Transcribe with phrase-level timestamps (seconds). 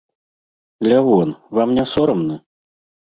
[0.89, 2.35] Лявон, вам не сорамна?